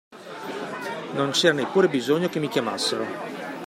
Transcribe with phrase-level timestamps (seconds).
[1.13, 3.05] Non c'era neppur bisogno che mi chiamassero.